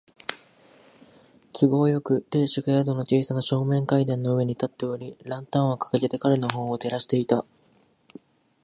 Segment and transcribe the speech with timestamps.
[1.53, 7.45] 都合よく、亭主が宿の小さな正面階段の上に立っており、ランタンをかかげて彼のほうを照らしていた。